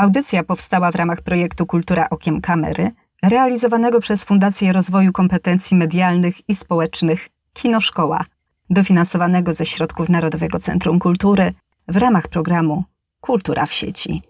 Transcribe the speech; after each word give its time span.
Audycja 0.00 0.44
powstała 0.44 0.90
w 0.90 0.94
ramach 0.94 1.22
projektu 1.22 1.66
Kultura 1.66 2.08
Okiem 2.10 2.40
Kamery, 2.40 2.90
realizowanego 3.22 4.00
przez 4.00 4.24
Fundację 4.24 4.72
Rozwoju 4.72 5.12
Kompetencji 5.12 5.76
Medialnych 5.76 6.48
i 6.48 6.54
Społecznych 6.54 7.28
Kino 7.52 7.80
Szkoła, 7.80 8.24
dofinansowanego 8.70 9.52
ze 9.52 9.66
środków 9.66 10.08
Narodowego 10.08 10.60
Centrum 10.60 10.98
Kultury 10.98 11.52
w 11.88 11.96
ramach 11.96 12.28
programu 12.28 12.84
Kultura 13.20 13.66
w 13.66 13.72
sieci. 13.72 14.22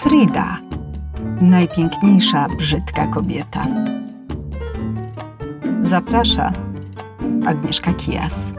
Frida, 0.00 0.60
najpiękniejsza 1.40 2.48
brzydka 2.48 3.06
kobieta. 3.06 3.66
Zaprasza 5.80 6.52
Agnieszka 7.46 7.92
Kijas. 7.92 8.54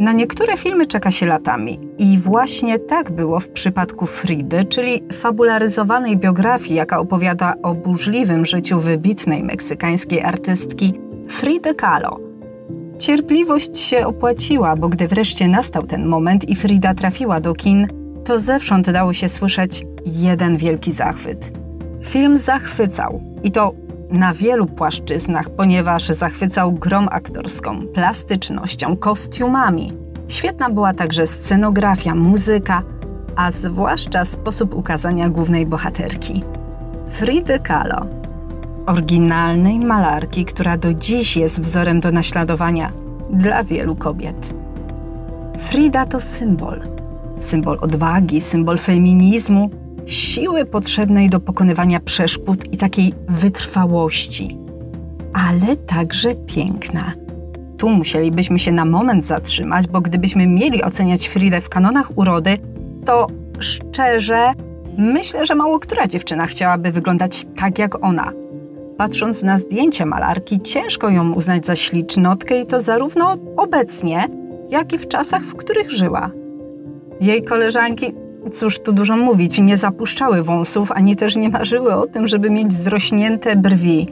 Na 0.00 0.12
niektóre 0.12 0.56
filmy 0.56 0.86
czeka 0.86 1.10
się 1.10 1.26
latami. 1.26 1.80
I 1.98 2.18
właśnie 2.18 2.78
tak 2.78 3.10
było 3.10 3.40
w 3.40 3.48
przypadku 3.48 4.06
Fridy, 4.06 4.64
czyli 4.64 5.02
fabularyzowanej 5.12 6.16
biografii, 6.16 6.74
jaka 6.74 6.98
opowiada 6.98 7.54
o 7.62 7.74
burzliwym 7.74 8.46
życiu 8.46 8.80
wybitnej 8.80 9.42
meksykańskiej 9.42 10.22
artystki 10.22 10.94
Fridy 11.28 11.74
Kahlo. 11.74 12.20
Cierpliwość 12.98 13.78
się 13.78 14.06
opłaciła, 14.06 14.76
bo 14.76 14.88
gdy 14.88 15.08
wreszcie 15.08 15.48
nastał 15.48 15.82
ten 15.82 16.06
moment 16.06 16.48
i 16.48 16.56
Frida 16.56 16.94
trafiła 16.94 17.40
do 17.40 17.54
kin, 17.54 17.86
to 18.24 18.38
zewsząd 18.38 18.90
dało 18.90 19.12
się 19.12 19.28
słyszeć 19.28 19.86
jeden 20.06 20.56
wielki 20.56 20.92
zachwyt. 20.92 21.52
Film 22.04 22.36
zachwycał 22.36 23.22
i 23.42 23.50
to 23.50 23.72
na 24.10 24.32
wielu 24.32 24.66
płaszczyznach, 24.66 25.50
ponieważ 25.50 26.08
zachwycał 26.08 26.72
grom 26.72 27.08
aktorską, 27.10 27.86
plastycznością, 27.86 28.96
kostiumami. 28.96 29.92
Świetna 30.28 30.70
była 30.70 30.94
także 30.94 31.26
scenografia, 31.26 32.14
muzyka, 32.14 32.82
a 33.36 33.52
zwłaszcza 33.52 34.24
sposób 34.24 34.74
ukazania 34.74 35.28
głównej 35.28 35.66
bohaterki. 35.66 36.42
Fridy 37.08 37.58
Kahlo, 37.58 38.06
oryginalnej 38.86 39.78
malarki, 39.78 40.44
która 40.44 40.76
do 40.76 40.94
dziś 40.94 41.36
jest 41.36 41.60
wzorem 41.60 42.00
do 42.00 42.12
naśladowania 42.12 42.92
dla 43.30 43.64
wielu 43.64 43.96
kobiet. 43.96 44.54
Frida 45.58 46.06
to 46.06 46.20
symbol. 46.20 46.80
Symbol 47.38 47.78
odwagi, 47.80 48.40
symbol 48.40 48.78
feminizmu, 48.78 49.70
siły 50.08 50.64
potrzebnej 50.64 51.30
do 51.30 51.40
pokonywania 51.40 52.00
przeszkód 52.00 52.72
i 52.72 52.76
takiej 52.76 53.14
wytrwałości, 53.28 54.58
ale 55.32 55.76
także 55.76 56.34
piękna. 56.34 57.12
Tu 57.78 57.88
musielibyśmy 57.88 58.58
się 58.58 58.72
na 58.72 58.84
moment 58.84 59.26
zatrzymać, 59.26 59.86
bo 59.86 60.00
gdybyśmy 60.00 60.46
mieli 60.46 60.82
oceniać 60.82 61.28
Fridę 61.28 61.60
w 61.60 61.68
kanonach 61.68 62.18
urody, 62.18 62.58
to 63.04 63.26
szczerze 63.60 64.50
myślę, 64.98 65.46
że 65.46 65.54
mało 65.54 65.78
która 65.78 66.06
dziewczyna 66.06 66.46
chciałaby 66.46 66.92
wyglądać 66.92 67.44
tak 67.56 67.78
jak 67.78 68.04
ona. 68.04 68.32
Patrząc 68.96 69.42
na 69.42 69.58
zdjęcia 69.58 70.06
malarki, 70.06 70.60
ciężko 70.60 71.10
ją 71.10 71.32
uznać 71.32 71.66
za 71.66 71.76
ślicznotkę 71.76 72.60
i 72.60 72.66
to 72.66 72.80
zarówno 72.80 73.36
obecnie, 73.56 74.28
jak 74.70 74.92
i 74.92 74.98
w 74.98 75.08
czasach, 75.08 75.42
w 75.42 75.54
których 75.54 75.90
żyła. 75.90 76.30
Jej 77.20 77.42
koleżanki 77.42 78.12
Cóż 78.50 78.78
tu 78.78 78.92
dużo 78.92 79.16
mówić, 79.16 79.58
nie 79.58 79.76
zapuszczały 79.76 80.42
wąsów, 80.42 80.92
ani 80.92 81.16
też 81.16 81.36
nie 81.36 81.48
marzyły 81.48 81.94
o 81.94 82.06
tym, 82.06 82.28
żeby 82.28 82.50
mieć 82.50 82.72
zrośnięte 82.72 83.56
brwi. 83.56 84.06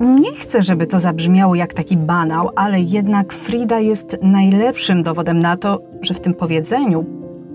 Nie 0.00 0.32
chcę, 0.32 0.62
żeby 0.62 0.86
to 0.86 0.98
zabrzmiało 0.98 1.54
jak 1.54 1.74
taki 1.74 1.96
banał, 1.96 2.50
ale 2.56 2.80
jednak 2.80 3.32
Frida 3.32 3.80
jest 3.80 4.16
najlepszym 4.22 5.02
dowodem 5.02 5.38
na 5.38 5.56
to, 5.56 5.82
że 6.02 6.14
w 6.14 6.20
tym 6.20 6.34
powiedzeniu 6.34 7.04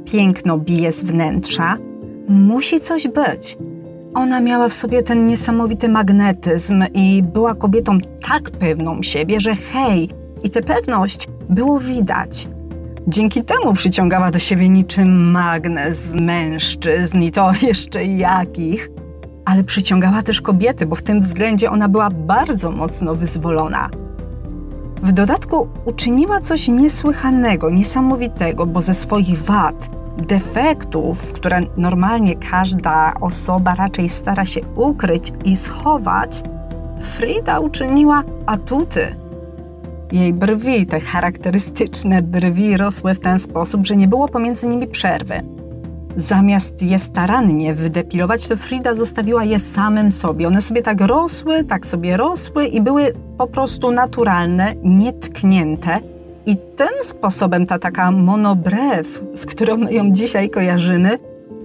piękno 0.06 0.58
bije 0.58 0.92
z 0.92 1.04
wnętrza, 1.04 1.78
musi 2.28 2.80
coś 2.80 3.08
być. 3.08 3.58
Ona 4.14 4.42
miała 4.42 4.70
w 4.70 4.74
sobie 4.74 5.04
ten 5.04 5.26
niesamowity 5.26 5.90
magnetyzm 5.90 6.84
i 6.94 7.24
była 7.24 7.56
kobietą 7.56 7.98
tak 8.30 8.52
pewną 8.52 9.04
siebie, 9.04 9.40
że 9.40 9.56
hej, 9.56 10.10
i 10.44 10.50
tę 10.50 10.62
pewność 10.62 11.28
było 11.50 11.80
widać. 11.80 12.48
Dzięki 13.08 13.44
temu 13.44 13.74
przyciągała 13.74 14.32
do 14.32 14.40
siebie 14.40 14.70
niczym 14.70 15.32
magnes 15.32 16.16
mężczyzn 16.16 17.22
i 17.22 17.32
to 17.32 17.52
jeszcze 17.68 18.04
jakich. 18.04 18.90
Ale 19.46 19.64
przyciągała 19.64 20.24
też 20.24 20.42
kobiety, 20.42 20.86
bo 20.86 20.96
w 20.96 21.02
tym 21.02 21.22
względzie 21.22 21.72
ona 21.72 21.90
była 21.90 22.10
bardzo 22.10 22.72
mocno 22.72 23.16
wyzwolona. 23.16 23.90
W 25.04 25.12
dodatku 25.12 25.68
uczyniła 25.86 26.42
coś 26.42 26.68
niesłychanego, 26.68 27.70
niesamowitego, 27.70 28.66
bo 28.66 28.82
ze 28.82 28.94
swoich 28.94 29.44
wad, 29.44 29.90
defektów, 30.18 31.34
które 31.34 31.62
normalnie 31.78 32.36
każda 32.36 33.14
osoba 33.22 33.76
raczej 33.76 34.10
stara 34.10 34.46
się 34.46 34.62
ukryć 34.76 35.34
i 35.46 35.56
schować, 35.56 36.44
Frida 37.00 37.60
uczyniła 37.60 38.24
atuty 38.46 39.16
jej 40.14 40.34
brwi, 40.34 40.86
te 40.86 41.00
charakterystyczne 41.00 42.22
brwi, 42.22 42.78
rosły 42.78 43.14
w 43.14 43.20
ten 43.20 43.40
sposób, 43.40 43.86
że 43.86 43.96
nie 43.96 44.08
było 44.08 44.28
pomiędzy 44.28 44.68
nimi 44.68 44.88
przerwy. 44.88 45.42
Zamiast 46.16 46.82
je 46.82 47.00
starannie 47.00 47.74
wydepilować, 47.74 48.48
to 48.48 48.58
Frida 48.58 48.96
zostawiła 48.96 49.44
je 49.44 49.60
samym 49.60 50.12
sobie. 50.12 50.48
One 50.48 50.62
sobie 50.62 50.82
tak 50.82 51.02
rosły, 51.02 51.64
tak 51.64 51.86
sobie 51.86 52.18
rosły 52.18 52.66
i 52.66 52.82
były 52.82 53.14
po 53.38 53.48
prostu 53.48 53.92
naturalne, 53.92 54.74
nietknięte. 54.84 56.00
I 56.46 56.58
tym 56.76 56.88
sposobem 57.02 57.66
ta 57.66 57.80
taka 57.80 58.12
monobrew, 58.12 59.24
z 59.34 59.46
którą 59.46 59.78
ją 59.78 60.12
dzisiaj 60.12 60.50
kojarzymy, 60.50 61.18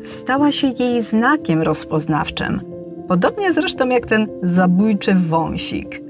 stała 0.03 0.53
się 0.53 0.69
jej 0.79 1.03
znakiem 1.03 1.62
rozpoznawczym. 1.62 2.61
Podobnie 3.09 3.53
zresztą 3.53 3.89
jak 3.89 4.06
ten 4.06 4.29
zabójczy 4.43 5.15
wąsik. 5.15 6.01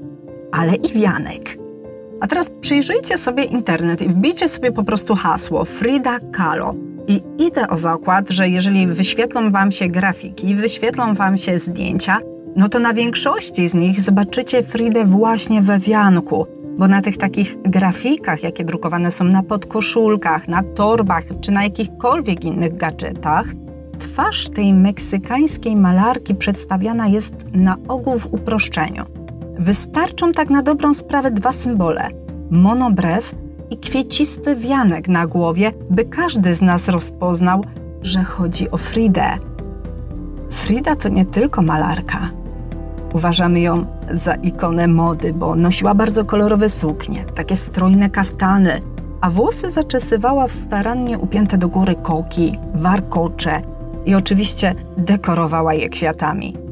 Ale 0.51 0.75
i 0.75 0.93
wianek. 0.99 1.66
A 2.21 2.27
teraz 2.27 2.51
przyjrzyjcie 2.61 3.17
sobie 3.17 3.43
internet 3.43 4.01
i 4.01 4.07
wbijcie 4.07 4.47
sobie 4.47 4.71
po 4.71 4.83
prostu 4.83 5.15
hasło 5.15 5.65
Frida 5.65 6.19
Kahlo. 6.31 6.75
I 7.07 7.21
idę 7.37 7.67
o 7.67 7.77
zakład, 7.77 8.29
że 8.29 8.49
jeżeli 8.49 8.87
wyświetlą 8.87 9.51
Wam 9.51 9.71
się 9.71 9.87
grafiki, 9.87 10.55
wyświetlą 10.55 11.13
Wam 11.13 11.37
się 11.37 11.59
zdjęcia, 11.59 12.19
no 12.55 12.69
to 12.69 12.79
na 12.79 12.93
większości 12.93 13.67
z 13.67 13.73
nich 13.73 14.01
zobaczycie 14.01 14.63
Fridę 14.63 15.05
właśnie 15.05 15.61
we 15.61 15.79
wianku, 15.79 16.47
bo 16.77 16.87
na 16.87 17.01
tych 17.01 17.17
takich 17.17 17.61
grafikach, 17.61 18.43
jakie 18.43 18.63
drukowane 18.63 19.11
są 19.11 19.23
na 19.23 19.43
podkoszulkach, 19.43 20.47
na 20.47 20.63
torbach 20.63 21.23
czy 21.41 21.51
na 21.51 21.63
jakichkolwiek 21.63 22.45
innych 22.45 22.75
gadżetach, 22.75 23.45
twarz 23.99 24.49
tej 24.49 24.73
meksykańskiej 24.73 25.75
malarki 25.75 26.35
przedstawiana 26.35 27.07
jest 27.07 27.33
na 27.53 27.77
ogół 27.87 28.19
w 28.19 28.33
uproszczeniu. 28.33 29.26
Wystarczą 29.59 30.31
tak 30.31 30.49
na 30.49 30.63
dobrą 30.63 30.93
sprawę 30.93 31.31
dwa 31.31 31.53
symbole: 31.53 32.09
monobrew 32.51 33.35
i 33.69 33.77
kwiecisty 33.77 34.55
wianek 34.55 35.07
na 35.07 35.27
głowie, 35.27 35.71
by 35.89 36.05
każdy 36.05 36.53
z 36.53 36.61
nas 36.61 36.87
rozpoznał, 36.87 37.63
że 38.01 38.23
chodzi 38.23 38.71
o 38.71 38.77
Fridę. 38.77 39.37
Frida 40.49 40.95
to 40.95 41.09
nie 41.09 41.25
tylko 41.25 41.61
malarka. 41.61 42.29
Uważamy 43.13 43.59
ją 43.59 43.85
za 44.11 44.35
ikonę 44.35 44.87
mody, 44.87 45.33
bo 45.33 45.55
nosiła 45.55 45.93
bardzo 45.93 46.25
kolorowe 46.25 46.69
suknie, 46.69 47.25
takie 47.35 47.55
strojne 47.55 48.09
kaftany, 48.09 48.81
a 49.21 49.29
włosy 49.29 49.69
zaczesywała 49.69 50.47
w 50.47 50.53
starannie 50.53 51.19
upięte 51.19 51.57
do 51.57 51.67
góry 51.67 51.95
koki, 51.95 52.57
warkocze 52.73 53.61
i 54.05 54.15
oczywiście 54.15 54.75
dekorowała 54.97 55.73
je 55.73 55.89
kwiatami. 55.89 56.66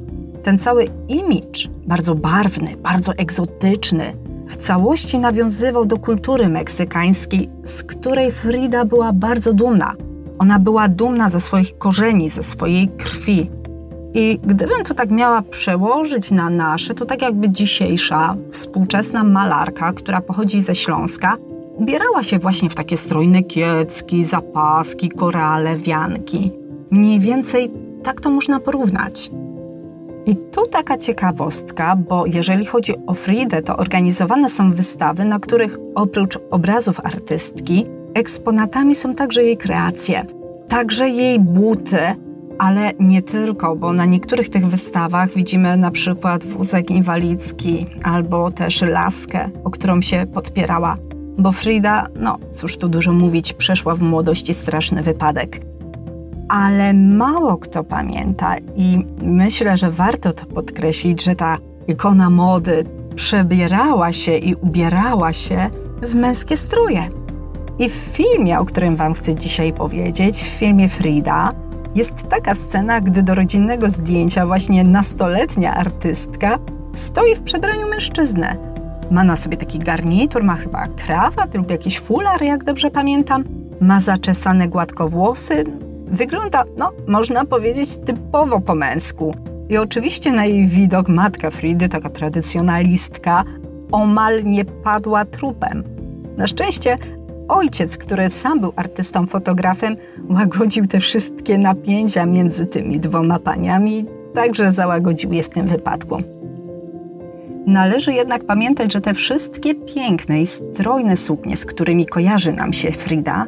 Ten 0.46 0.60
cały 0.60 0.86
imidż, 1.08 1.70
bardzo 1.88 2.16
barwny, 2.16 2.78
bardzo 2.78 3.14
egzotyczny, 3.14 4.14
w 4.48 4.58
całości 4.58 5.20
nawiązywał 5.20 5.86
do 5.86 5.98
kultury 5.98 6.50
meksykańskiej, 6.50 7.50
z 7.64 7.84
której 7.84 8.32
Frida 8.32 8.86
była 8.86 9.14
bardzo 9.14 9.54
dumna. 9.54 9.96
Ona 10.40 10.60
była 10.60 10.88
dumna 10.88 11.30
ze 11.30 11.40
swoich 11.40 11.78
korzeni, 11.78 12.30
ze 12.30 12.44
swojej 12.44 12.88
krwi. 12.88 13.50
I 14.14 14.40
gdybym 14.44 14.84
to 14.84 14.94
tak 14.94 15.12
miała 15.12 15.42
przełożyć 15.42 16.32
na 16.32 16.50
nasze, 16.50 16.94
to 16.94 17.06
tak 17.06 17.22
jakby 17.22 17.50
dzisiejsza, 17.50 18.36
współczesna 18.52 19.24
malarka, 19.24 19.94
która 19.94 20.22
pochodzi 20.22 20.62
ze 20.62 20.76
Śląska, 20.76 21.34
ubierała 21.76 22.24
się 22.24 22.40
właśnie 22.40 22.70
w 22.70 22.76
takie 22.76 22.98
strojne 22.98 23.44
kiecki, 23.44 24.24
zapaski, 24.24 25.10
korale, 25.10 25.76
wianki. 25.76 26.52
Mniej 26.92 27.20
więcej 27.20 27.72
tak 28.04 28.22
to 28.22 28.30
można 28.30 28.60
porównać. 28.60 29.32
I 30.26 30.36
tu 30.36 30.66
taka 30.66 30.98
ciekawostka, 30.98 31.96
bo 31.96 32.26
jeżeli 32.26 32.66
chodzi 32.66 32.94
o 33.08 33.14
Fridę, 33.14 33.62
to 33.62 33.78
organizowane 33.78 34.50
są 34.50 34.72
wystawy, 34.72 35.26
na 35.26 35.40
których 35.40 35.78
oprócz 35.96 36.40
obrazów 36.52 37.00
artystki, 37.06 37.86
eksponatami 38.14 38.96
są 38.96 39.16
także 39.16 39.44
jej 39.44 39.58
kreacje, 39.58 40.26
także 40.68 41.10
jej 41.10 41.40
buty, 41.40 42.00
Ale 42.58 42.92
nie 43.00 43.22
tylko, 43.22 43.76
bo 43.76 43.94
na 43.94 44.06
niektórych 44.06 44.50
tych 44.50 44.68
wystawach 44.68 45.34
widzimy 45.34 45.78
na 45.78 45.92
przykład 45.92 46.46
wózek 46.46 46.92
inwalidzki 46.92 47.86
albo 48.04 48.52
też 48.52 48.82
laskę, 48.82 49.50
o 49.64 49.70
którą 49.70 50.02
się 50.02 50.26
podpierała. 50.34 50.96
Bo 51.38 51.52
Frida, 51.52 52.08
no 52.20 52.38
cóż 52.54 52.78
tu 52.78 52.90
dużo 52.90 53.14
mówić, 53.14 53.54
przeszła 53.54 53.96
w 53.96 54.02
młodości 54.02 54.54
straszny 54.54 55.02
wypadek. 55.02 55.75
Ale 56.50 56.94
mało 56.94 57.58
kto 57.58 57.84
pamięta 57.84 58.56
i 58.76 59.06
myślę, 59.22 59.78
że 59.78 59.92
warto 59.92 60.34
to 60.34 60.46
podkreślić, 60.46 61.24
że 61.24 61.36
ta 61.36 61.58
ikona 61.88 62.30
mody 62.30 62.86
przebierała 63.16 64.12
się 64.12 64.38
i 64.38 64.56
ubierała 64.56 65.34
się 65.34 65.70
w 66.02 66.16
męskie 66.16 66.58
stroje. 66.58 67.10
I 67.80 67.90
w 67.90 67.94
filmie, 67.94 68.60
o 68.60 68.66
którym 68.66 68.96
Wam 68.96 69.14
chcę 69.14 69.36
dzisiaj 69.36 69.74
powiedzieć, 69.74 70.36
w 70.38 70.60
filmie 70.60 70.90
Frida, 70.90 71.50
jest 71.96 72.30
taka 72.30 72.56
scena, 72.56 73.02
gdy 73.02 73.24
do 73.24 73.36
rodzinnego 73.36 73.90
zdjęcia 73.90 74.46
właśnie 74.46 74.84
nastoletnia 74.84 75.76
artystka 75.76 76.58
stoi 76.94 77.36
w 77.36 77.42
przebraniu 77.42 77.88
mężczyzny. 77.90 78.58
Ma 79.12 79.24
na 79.24 79.36
sobie 79.36 79.58
taki 79.58 79.80
garnitur, 79.80 80.44
ma 80.44 80.56
chyba 80.56 80.88
krawat 80.88 81.56
lub 81.56 81.72
jakiś 81.72 82.00
fular, 82.00 82.44
jak 82.44 82.64
dobrze 82.64 82.92
pamiętam. 82.92 83.44
Ma 83.82 84.00
zaczesane 84.00 84.68
gładko 84.68 85.10
włosy. 85.10 85.64
Wygląda, 86.08 86.64
no, 86.78 86.92
można 87.08 87.46
powiedzieć, 87.46 87.98
typowo 87.98 88.60
po 88.62 88.76
męsku. 88.76 89.36
I 89.70 89.78
oczywiście 89.78 90.32
na 90.32 90.46
jej 90.46 90.68
widok 90.68 91.10
matka 91.10 91.52
Fridy, 91.52 91.90
taka 91.90 92.10
tradycjonalistka, 92.10 93.44
omal 93.92 94.44
nie 94.44 94.66
padła 94.66 95.26
trupem. 95.26 95.84
Na 96.38 96.48
szczęście 96.48 96.96
ojciec, 97.48 97.98
który 97.98 98.30
sam 98.30 98.60
był 98.60 98.74
artystą 98.76 99.28
fotografem, 99.28 99.96
łagodził 100.30 100.88
te 100.88 101.00
wszystkie 101.00 101.58
napięcia 101.58 102.26
między 102.26 102.66
tymi 102.66 103.00
dwoma 103.00 103.40
paniami, 103.40 104.06
także 104.34 104.72
załagodził 104.72 105.34
je 105.34 105.44
w 105.44 105.50
tym 105.50 105.68
wypadku. 105.68 106.18
Należy 107.68 108.14
jednak 108.14 108.44
pamiętać, 108.44 108.94
że 108.94 109.02
te 109.02 109.14
wszystkie 109.14 109.76
piękne 109.76 110.42
i 110.42 110.46
strojne 110.46 111.18
suknie, 111.18 111.58
z 111.58 111.66
którymi 111.66 112.06
kojarzy 112.06 112.54
nam 112.54 112.74
się 112.74 112.92
Frida, 112.92 113.46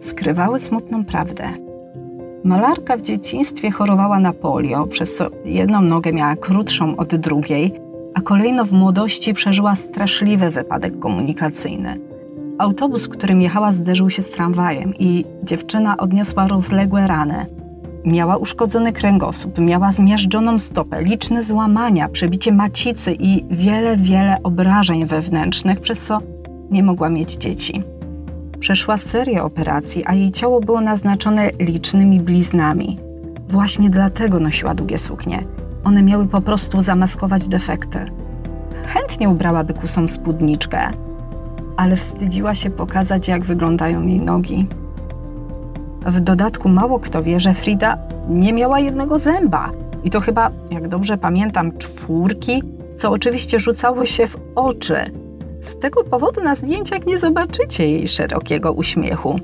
skrywały 0.00 0.58
smutną 0.58 1.04
prawdę. 1.04 1.63
Malarka 2.44 2.96
w 2.96 3.02
dzieciństwie 3.02 3.70
chorowała 3.70 4.18
na 4.18 4.32
polio, 4.32 4.86
przez 4.86 5.16
co 5.16 5.30
jedną 5.44 5.80
nogę 5.80 6.12
miała 6.12 6.36
krótszą 6.36 6.96
od 6.96 7.16
drugiej, 7.16 7.74
a 8.14 8.20
kolejno 8.20 8.64
w 8.64 8.72
młodości 8.72 9.34
przeżyła 9.34 9.74
straszliwy 9.74 10.50
wypadek 10.50 10.98
komunikacyjny. 10.98 12.00
Autobus, 12.58 13.08
którym 13.08 13.40
jechała, 13.40 13.72
zderzył 13.72 14.10
się 14.10 14.22
z 14.22 14.30
tramwajem 14.30 14.94
i 14.98 15.24
dziewczyna 15.42 15.96
odniosła 15.96 16.48
rozległe 16.48 17.06
rany. 17.06 17.46
Miała 18.04 18.36
uszkodzony 18.36 18.92
kręgosłup, 18.92 19.58
miała 19.58 19.92
zmiażdżoną 19.92 20.58
stopę, 20.58 21.02
liczne 21.02 21.42
złamania, 21.42 22.08
przebicie 22.08 22.52
macicy 22.52 23.16
i 23.18 23.44
wiele, 23.50 23.96
wiele 23.96 24.36
obrażeń 24.42 25.06
wewnętrznych, 25.06 25.80
przez 25.80 26.02
co 26.02 26.20
nie 26.70 26.82
mogła 26.82 27.08
mieć 27.08 27.32
dzieci. 27.32 27.82
Przeszła 28.60 28.96
serię 28.96 29.42
operacji, 29.42 30.02
a 30.06 30.14
jej 30.14 30.30
ciało 30.30 30.60
było 30.60 30.80
naznaczone 30.80 31.50
licznymi 31.58 32.20
bliznami. 32.20 32.98
Właśnie 33.48 33.90
dlatego 33.90 34.40
nosiła 34.40 34.74
długie 34.74 34.98
suknie. 34.98 35.44
One 35.84 36.02
miały 36.02 36.26
po 36.26 36.40
prostu 36.40 36.82
zamaskować 36.82 37.48
defekty. 37.48 37.98
Chętnie 38.86 39.28
ubrałaby 39.28 39.74
kusą 39.74 40.08
spódniczkę, 40.08 40.90
ale 41.76 41.96
wstydziła 41.96 42.54
się 42.54 42.70
pokazać, 42.70 43.28
jak 43.28 43.44
wyglądają 43.44 44.06
jej 44.06 44.20
nogi. 44.20 44.66
W 46.06 46.20
dodatku 46.20 46.68
mało 46.68 46.98
kto 47.00 47.22
wie, 47.22 47.40
że 47.40 47.54
Frida 47.54 47.98
nie 48.28 48.52
miała 48.52 48.80
jednego 48.80 49.18
zęba. 49.18 49.70
I 50.04 50.10
to 50.10 50.20
chyba, 50.20 50.50
jak 50.70 50.88
dobrze 50.88 51.18
pamiętam, 51.18 51.78
czwórki, 51.78 52.62
co 52.98 53.10
oczywiście 53.10 53.58
rzucało 53.58 54.04
się 54.04 54.26
w 54.26 54.36
oczy. 54.54 55.23
Z 55.64 55.78
tego 55.78 56.04
powodu 56.04 56.42
na 56.42 56.54
zdjęciach 56.54 57.06
nie 57.06 57.18
zobaczycie 57.18 57.90
jej 57.90 58.08
szerokiego 58.08 58.72
uśmiechu. 58.72 59.36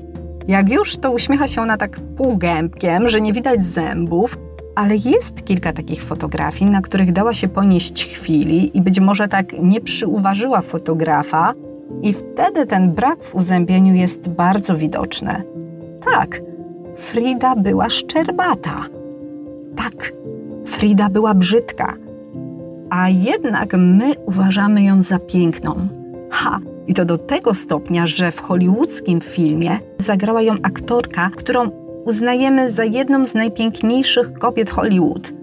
Jak 0.47 0.69
już, 0.69 0.97
to 0.97 1.11
uśmiecha 1.11 1.47
się 1.47 1.61
ona 1.61 1.77
tak 1.77 1.99
półgębkiem, 2.17 3.09
że 3.09 3.21
nie 3.21 3.33
widać 3.33 3.65
zębów, 3.65 4.37
ale 4.75 4.95
jest 4.95 5.45
kilka 5.45 5.73
takich 5.73 6.03
fotografii, 6.03 6.71
na 6.71 6.81
których 6.81 7.11
dała 7.11 7.33
się 7.33 7.47
ponieść 7.47 8.05
chwili 8.05 8.77
i 8.77 8.81
być 8.81 8.99
może 8.99 9.27
tak 9.27 9.53
nie 9.61 9.81
przyuważyła 9.81 10.61
fotografa, 10.61 11.53
i 12.01 12.13
wtedy 12.13 12.65
ten 12.65 12.91
brak 12.91 13.23
w 13.23 13.35
uzębieniu 13.35 13.95
jest 13.95 14.29
bardzo 14.29 14.77
widoczny. 14.77 15.43
Tak, 16.13 16.41
Frida 16.95 17.55
była 17.55 17.89
szczerbata. 17.89 18.85
Tak, 19.75 20.13
Frida 20.65 21.09
była 21.09 21.33
brzydka. 21.33 21.93
A 22.89 23.09
jednak 23.09 23.73
my 23.77 24.13
uważamy 24.25 24.83
ją 24.83 25.01
za 25.01 25.19
piękną. 25.19 25.87
Ha! 26.31 26.59
I 26.87 26.93
to 26.93 27.05
do 27.05 27.17
tego 27.17 27.53
stopnia, 27.53 28.05
że 28.05 28.31
w 28.31 28.39
hollywoodzkim 28.39 29.21
filmie 29.21 29.79
zagrała 29.97 30.41
ją 30.41 30.53
aktorka, 30.63 31.31
którą 31.35 31.69
uznajemy 32.05 32.69
za 32.69 32.83
jedną 32.83 33.25
z 33.25 33.33
najpiękniejszych 33.33 34.33
kobiet 34.33 34.69
Hollywood. 34.69 35.33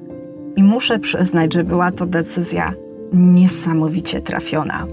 I 0.57 0.63
muszę 0.63 0.99
przyznać, 0.99 1.55
że 1.55 1.65
była 1.65 1.93
to 1.93 2.07
decyzja 2.07 2.75
niesamowicie 3.13 4.21
trafiona. 4.21 4.87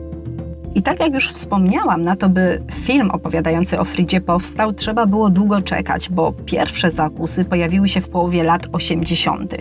I 0.75 0.81
tak 0.81 0.99
jak 0.99 1.13
już 1.13 1.29
wspomniałam, 1.29 2.01
na 2.01 2.15
to, 2.15 2.29
by 2.29 2.61
film 2.73 3.11
opowiadający 3.11 3.79
o 3.79 3.85
Fridzie 3.85 4.21
powstał, 4.21 4.73
trzeba 4.73 5.05
było 5.05 5.29
długo 5.29 5.61
czekać, 5.61 6.09
bo 6.09 6.33
pierwsze 6.45 6.91
zakusy 6.91 7.45
pojawiły 7.45 7.89
się 7.89 8.01
w 8.01 8.09
połowie 8.09 8.43
lat 8.43 8.67
80. 8.71 9.55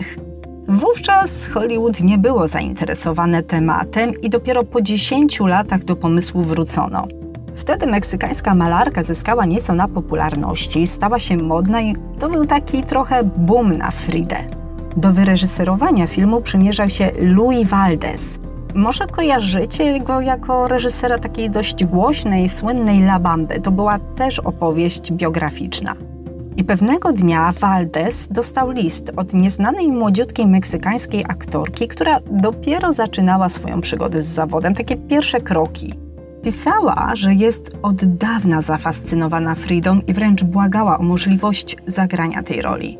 Wówczas 0.75 1.47
Hollywood 1.47 2.01
nie 2.01 2.17
było 2.17 2.47
zainteresowane 2.47 3.43
tematem 3.43 4.13
i 4.21 4.29
dopiero 4.29 4.63
po 4.63 4.81
10 4.81 5.39
latach 5.39 5.83
do 5.83 5.95
pomysłu 5.95 6.43
wrócono. 6.43 7.07
Wtedy 7.55 7.87
meksykańska 7.87 8.55
malarka 8.55 9.03
zyskała 9.03 9.45
nieco 9.45 9.75
na 9.75 9.87
popularności, 9.87 10.87
stała 10.87 11.19
się 11.19 11.37
modna 11.37 11.81
i 11.81 11.95
to 12.19 12.29
był 12.29 12.45
taki 12.45 12.83
trochę 12.83 13.23
boom 13.23 13.77
na 13.77 13.91
Fridę. 13.91 14.37
Do 14.97 15.11
wyreżyserowania 15.13 16.07
filmu 16.07 16.41
przymierzał 16.41 16.89
się 16.89 17.11
Louis 17.19 17.67
Valdez, 17.67 18.39
może 18.73 19.07
kojarzycie 19.07 19.99
go 19.99 20.21
jako 20.21 20.67
reżysera 20.67 21.19
takiej 21.19 21.49
dość 21.49 21.85
głośnej, 21.85 22.49
słynnej 22.49 22.99
La 22.99 23.19
Bamby. 23.19 23.61
To 23.61 23.71
była 23.71 23.99
też 23.99 24.39
opowieść 24.39 25.11
biograficzna. 25.11 25.95
I 26.57 26.63
pewnego 26.63 27.13
dnia 27.13 27.51
Valdez 27.59 28.27
dostał 28.27 28.71
list 28.71 29.11
od 29.15 29.33
nieznanej 29.33 29.91
młodziutkiej 29.91 30.47
meksykańskiej 30.47 31.25
aktorki, 31.27 31.87
która 31.87 32.19
dopiero 32.31 32.93
zaczynała 32.93 33.49
swoją 33.49 33.81
przygodę 33.81 34.21
z 34.21 34.27
zawodem, 34.27 34.75
takie 34.75 34.97
pierwsze 34.97 35.41
kroki. 35.41 35.93
Pisała, 36.43 37.11
że 37.13 37.33
jest 37.33 37.71
od 37.81 38.05
dawna 38.05 38.61
zafascynowana 38.61 39.55
Fridą 39.55 39.99
i 40.07 40.13
wręcz 40.13 40.43
błagała 40.43 40.99
o 40.99 41.03
możliwość 41.03 41.77
zagrania 41.87 42.43
tej 42.43 42.61
roli. 42.61 42.97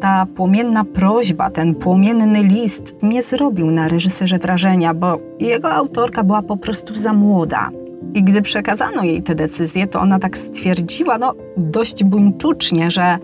Ta 0.00 0.26
płomienna 0.26 0.84
prośba, 0.84 1.50
ten 1.50 1.74
płomienny 1.74 2.42
list 2.42 2.96
nie 3.02 3.22
zrobił 3.22 3.70
na 3.70 3.88
reżyserze 3.88 4.38
wrażenia, 4.38 4.94
bo 4.94 5.18
jego 5.40 5.72
autorka 5.72 6.24
była 6.24 6.42
po 6.42 6.56
prostu 6.56 6.96
za 6.96 7.12
młoda. 7.12 7.70
I 8.18 8.22
gdy 8.22 8.42
przekazano 8.42 9.02
jej 9.04 9.22
tę 9.22 9.34
decyzję, 9.34 9.86
to 9.86 10.00
ona 10.00 10.18
tak 10.18 10.38
stwierdziła, 10.38 11.18
no 11.18 11.34
dość 11.56 12.04
buńczucznie, 12.04 12.90
że 12.90 13.18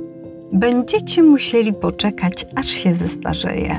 będziecie 0.53 1.23
musieli 1.23 1.73
poczekać, 1.73 2.47
aż 2.57 2.67
się 2.67 2.95
zestarzeje. 2.95 3.79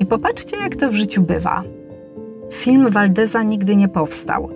I 0.00 0.06
popatrzcie, 0.06 0.56
jak 0.56 0.76
to 0.76 0.90
w 0.90 0.94
życiu 0.94 1.22
bywa. 1.22 1.62
Film 2.52 2.88
Waldeza 2.88 3.42
nigdy 3.42 3.76
nie 3.76 3.88
powstał, 3.88 4.48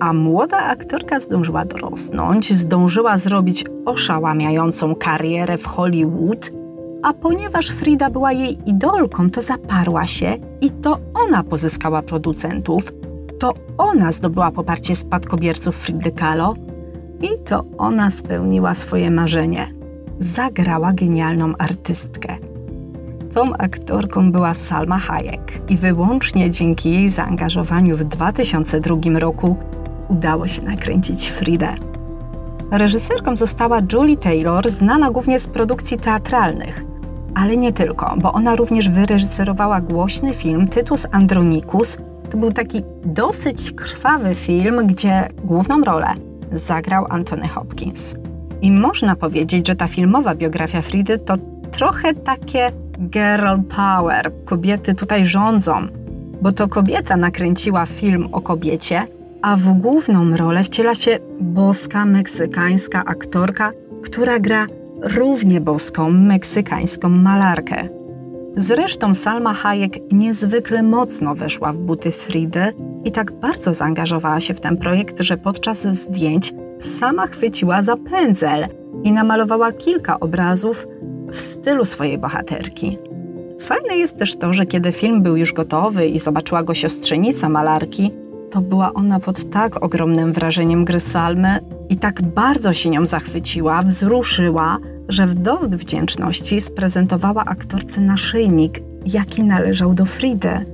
a 0.00 0.12
młoda 0.12 0.58
aktorka 0.58 1.20
zdążyła 1.20 1.64
dorosnąć, 1.64 2.52
zdążyła 2.52 3.18
zrobić 3.18 3.64
oszałamiającą 3.84 4.94
karierę 4.94 5.58
w 5.58 5.66
Hollywood 5.66 6.50
a 7.02 7.12
ponieważ 7.12 7.68
Frida 7.68 8.10
była 8.10 8.32
jej 8.32 8.58
idolką, 8.66 9.30
to 9.30 9.42
zaparła 9.42 10.06
się 10.06 10.36
i 10.60 10.70
to 10.70 10.98
ona 11.14 11.44
pozyskała 11.44 12.02
producentów, 12.02 12.92
to 13.38 13.54
ona 13.78 14.12
zdobyła 14.12 14.50
poparcie 14.50 14.94
spadkobierców 14.94 15.76
Fridy 15.76 16.10
Kahlo 16.10 16.54
i 17.22 17.44
to 17.44 17.64
ona 17.78 18.10
spełniła 18.10 18.74
swoje 18.74 19.10
marzenie. 19.10 19.72
Zagrała 20.18 20.92
genialną 20.92 21.52
artystkę. 21.58 22.36
Tą 23.34 23.52
aktorką 23.56 24.32
była 24.32 24.54
Salma 24.54 24.98
Hayek 24.98 25.70
i 25.70 25.76
wyłącznie 25.76 26.50
dzięki 26.50 26.90
jej 26.90 27.08
zaangażowaniu 27.08 27.96
w 27.96 28.04
2002 28.04 29.18
roku 29.18 29.56
udało 30.08 30.48
się 30.48 30.62
nakręcić 30.62 31.30
Fridę. 31.30 31.74
Reżyserką 32.70 33.36
została 33.36 33.80
Julie 33.92 34.16
Taylor, 34.16 34.68
znana 34.68 35.10
głównie 35.10 35.38
z 35.38 35.48
produkcji 35.48 35.98
teatralnych, 35.98 36.84
ale 37.34 37.56
nie 37.56 37.72
tylko, 37.72 38.14
bo 38.22 38.32
ona 38.32 38.56
również 38.56 38.88
wyreżyserowała 38.88 39.80
głośny 39.80 40.34
film 40.34 40.68
Tytus 40.68 41.06
Andronikus. 41.10 41.98
To 42.30 42.36
był 42.38 42.52
taki 42.52 42.82
dosyć 43.04 43.72
krwawy 43.72 44.34
film, 44.34 44.86
gdzie 44.86 45.28
główną 45.44 45.80
rolę 45.80 46.06
zagrał 46.52 47.06
Anthony 47.08 47.48
Hopkins. 47.48 48.14
I 48.62 48.72
można 48.72 49.16
powiedzieć, 49.16 49.66
że 49.66 49.76
ta 49.76 49.88
filmowa 49.88 50.34
biografia 50.34 50.82
Fridy 50.82 51.18
to 51.18 51.34
trochę 51.72 52.14
takie 52.14 52.70
girl 53.00 53.62
power. 53.76 54.32
Kobiety 54.44 54.94
tutaj 54.94 55.26
rządzą, 55.26 55.72
bo 56.42 56.52
to 56.52 56.68
kobieta 56.68 57.16
nakręciła 57.16 57.86
film 57.86 58.28
o 58.32 58.40
kobiecie, 58.40 59.04
a 59.42 59.56
w 59.56 59.72
główną 59.72 60.36
rolę 60.36 60.64
wciela 60.64 60.94
się 60.94 61.18
boska 61.40 62.06
meksykańska 62.06 63.04
aktorka, 63.04 63.72
która 64.02 64.38
gra 64.38 64.66
równie 65.02 65.60
boską 65.60 66.10
meksykańską 66.10 67.08
malarkę. 67.08 67.97
Zresztą 68.60 69.14
Salma 69.14 69.54
Hayek 69.54 70.12
niezwykle 70.12 70.82
mocno 70.82 71.34
weszła 71.34 71.72
w 71.72 71.78
buty 71.78 72.10
Fridy 72.12 72.74
i 73.04 73.12
tak 73.12 73.32
bardzo 73.32 73.74
zaangażowała 73.74 74.40
się 74.40 74.54
w 74.54 74.60
ten 74.60 74.76
projekt, 74.76 75.20
że 75.20 75.36
podczas 75.36 75.82
zdjęć 75.82 76.54
sama 76.78 77.26
chwyciła 77.26 77.82
za 77.82 77.96
pędzel 77.96 78.68
i 79.04 79.12
namalowała 79.12 79.72
kilka 79.72 80.20
obrazów 80.20 80.86
w 81.32 81.40
stylu 81.40 81.84
swojej 81.84 82.18
bohaterki. 82.18 82.98
Fajne 83.60 83.96
jest 83.96 84.16
też 84.16 84.36
to, 84.36 84.52
że 84.52 84.66
kiedy 84.66 84.92
film 84.92 85.22
był 85.22 85.36
już 85.36 85.52
gotowy 85.52 86.06
i 86.06 86.18
zobaczyła 86.18 86.62
go 86.62 86.74
siostrzenica 86.74 87.48
malarki, 87.48 88.10
to 88.50 88.60
była 88.60 88.92
ona 88.92 89.20
pod 89.20 89.50
tak 89.50 89.82
ogromnym 89.82 90.32
wrażeniem 90.32 90.84
gry 90.84 91.00
Salmy 91.00 91.60
i 91.88 91.96
tak 91.96 92.22
bardzo 92.22 92.72
się 92.72 92.90
nią 92.90 93.06
zachwyciła, 93.06 93.82
wzruszyła, 93.82 94.78
że 95.08 95.26
w 95.26 95.34
dowód 95.34 95.76
wdzięczności 95.76 96.60
sprezentowała 96.60 97.44
aktorce 97.44 98.00
naszyjnik, 98.00 98.80
jaki 99.06 99.44
należał 99.44 99.94
do 99.94 100.04
Fridy. 100.04 100.64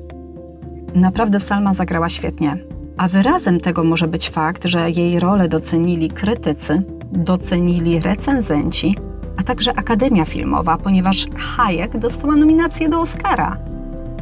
Naprawdę 0.94 1.40
Salma 1.40 1.74
zagrała 1.74 2.08
świetnie, 2.08 2.58
a 2.96 3.08
wyrazem 3.08 3.60
tego 3.60 3.82
może 3.84 4.08
być 4.08 4.30
fakt, 4.30 4.64
że 4.64 4.90
jej 4.90 5.20
rolę 5.20 5.48
docenili 5.48 6.08
krytycy, 6.08 6.82
docenili 7.12 8.00
recenzenci, 8.00 8.96
a 9.36 9.42
także 9.42 9.72
Akademia 9.76 10.24
Filmowa, 10.24 10.78
ponieważ 10.78 11.26
Hayek 11.36 11.98
dostała 11.98 12.36
nominację 12.36 12.88
do 12.88 13.00
Oscara. 13.00 13.73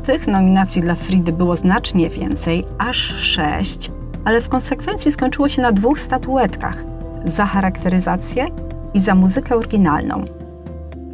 Tych 0.04 0.26
nominacji 0.26 0.82
dla 0.82 0.94
Fridy 0.94 1.32
było 1.32 1.56
znacznie 1.56 2.10
więcej, 2.10 2.64
aż 2.78 2.96
sześć, 3.18 3.90
ale 4.24 4.40
w 4.40 4.48
konsekwencji 4.48 5.12
skończyło 5.12 5.48
się 5.48 5.62
na 5.62 5.72
dwóch 5.72 6.00
statuetkach 6.00 6.84
za 7.24 7.46
charakteryzację 7.46 8.46
i 8.94 9.00
za 9.00 9.14
muzykę 9.14 9.56
oryginalną. 9.56 10.24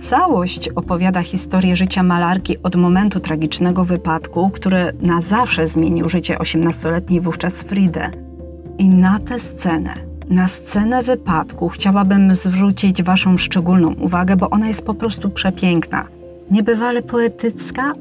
Całość 0.01 0.69
opowiada 0.69 1.23
historię 1.23 1.77
życia 1.77 2.03
malarki 2.03 2.63
od 2.63 2.77
momentu 2.77 3.21
tragicznego 3.21 3.85
wypadku, 3.85 4.51
który 4.51 4.93
na 5.03 5.21
zawsze 5.21 5.67
zmienił 5.67 6.09
życie 6.09 6.37
18-letniej 6.37 7.21
wówczas 7.21 7.55
Fridy. 7.55 8.01
I 8.79 8.89
na 8.89 9.19
tę 9.19 9.39
scenę, 9.39 9.95
na 10.31 10.49
scenę 10.49 11.03
wypadku 11.03 11.69
chciałabym 11.69 12.37
zwrócić 12.37 13.03
Waszą 13.03 13.39
szczególną 13.39 13.95
uwagę, 13.95 14.37
bo 14.37 14.51
ona 14.51 14.69
jest 14.69 14.87
po 14.87 14.95
prostu 14.95 15.31
przepiękna. 15.31 16.07
Niebywale 16.51 17.03
poetycka, 17.03 17.93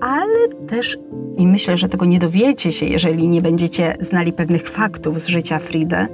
ale 0.00 0.48
też, 0.68 0.98
i 1.36 1.46
myślę, 1.46 1.76
że 1.76 1.88
tego 1.88 2.06
nie 2.06 2.18
dowiecie 2.18 2.72
się, 2.72 2.86
jeżeli 2.86 3.28
nie 3.28 3.42
będziecie 3.42 3.96
znali 4.00 4.32
pewnych 4.32 4.68
faktów 4.68 5.20
z 5.20 5.28
życia 5.28 5.58
Fridy, 5.58 6.06